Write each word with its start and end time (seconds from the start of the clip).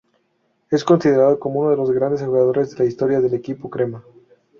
Es 0.71 0.83
considerado 0.83 1.37
como 1.39 1.59
uno 1.59 1.69
de 1.69 1.75
los 1.77 1.91
grandes 1.91 2.23
jugadores 2.23 2.71
de 2.71 2.79
la 2.79 2.85
historia 2.85 3.21
del 3.21 3.35
equipo 3.35 3.69
"crema". 3.69 4.03